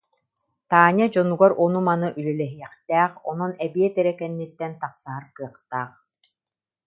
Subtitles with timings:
[0.69, 5.93] Таня дьонугар ону-маны үлэлэһиэхтээх, онон эбиэт эрэ кэнниттэн тахсыһар кыахтаах